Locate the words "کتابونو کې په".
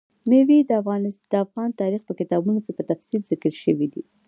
2.19-2.83